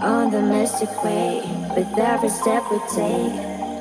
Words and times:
On 0.00 0.30
the 0.30 0.42
mystic 0.42 0.90
way, 1.04 1.42
with 1.76 1.98
every 1.98 2.28
step 2.28 2.64
we 2.70 2.78
take, 2.94 3.32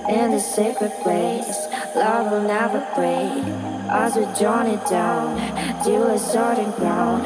in 0.10 0.32
the 0.32 0.40
sacred 0.40 0.92
place, 1.02 1.68
love 1.96 2.32
will 2.32 2.42
never 2.42 2.80
break. 2.96 3.44
As 3.90 4.16
we 4.16 4.26
journey 4.40 4.78
down 4.90 5.36
to 5.84 6.12
a 6.12 6.20
certain 6.20 6.72
ground, 6.72 7.24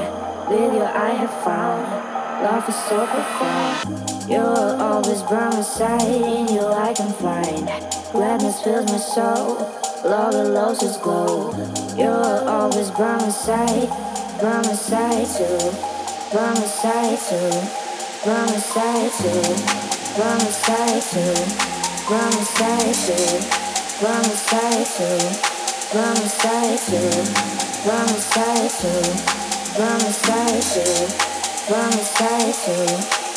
with 0.50 0.74
you 0.74 0.84
I 0.84 1.10
have 1.10 1.44
found 1.44 2.12
love 2.44 2.68
is 2.68 2.76
so 2.76 3.06
profound. 3.06 4.30
You 4.30 4.40
will 4.40 4.82
always 4.82 5.22
burn 5.24 5.54
inside, 5.54 6.02
in 6.02 6.48
you 6.48 6.66
I 6.66 6.94
can 6.94 7.14
find. 7.14 7.68
Gladness 8.12 8.62
fills 8.64 8.92
my 8.92 8.98
soul. 8.98 9.81
Love 10.04 10.34
allows 10.34 10.82
its 10.82 10.98
glow. 10.98 11.52
You 11.96 12.10
will 12.10 12.50
always 12.50 12.90
by 12.90 13.18
my 13.18 13.30
side, 13.30 13.88
by 14.42 14.58
my 14.66 14.74
side 14.74 15.28
too, 15.28 15.72
by 16.34 16.54
my 16.56 16.66
side 16.66 17.20
too. 17.20 17.92
From 18.22 18.48
the 18.48 18.60
side 18.60 19.12
to, 19.12 19.32
from 20.18 20.40
the 20.40 20.52
side 20.52 21.02
to, 21.02 21.34
from 22.06 22.32
the 22.32 22.46
side 22.46 22.94
to, 22.94 23.18
from 24.02 24.24
the 24.24 24.38
side 24.38 24.86
to, 24.86 25.20
from 25.90 26.16
the 26.16 26.30
side 26.30 26.80
to, 26.80 27.02
from 27.86 28.08
the 28.08 28.22
side 28.22 28.70
to, 28.70 28.94
from 29.76 30.00
the 30.00 30.12
side 30.12 30.62
to, 30.62 30.86
from 31.68 31.92
the 31.92 32.04
side 32.04 33.31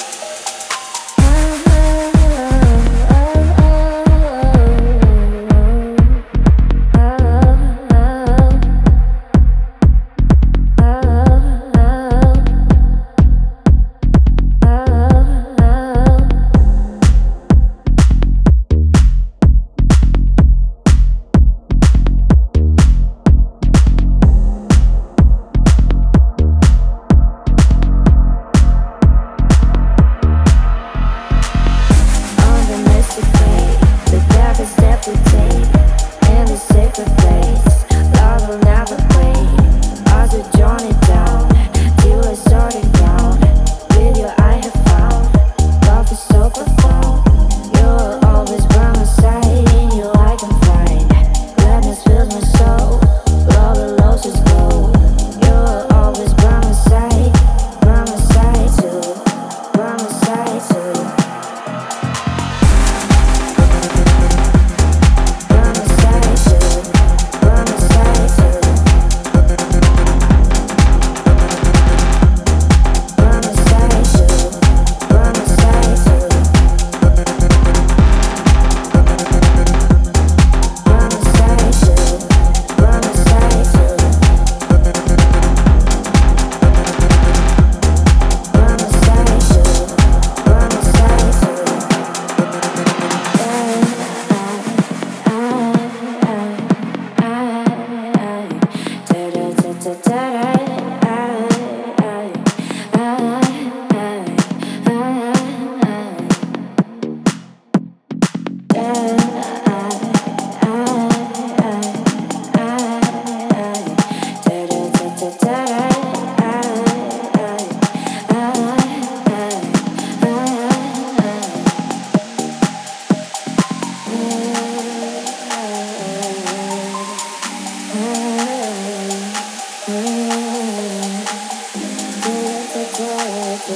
to. 133.59 133.73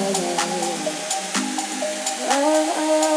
Oh, 2.31 2.31
oh. 2.31 2.73
oh. 2.77 3.08